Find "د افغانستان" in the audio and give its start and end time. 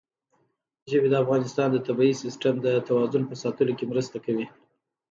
1.09-1.67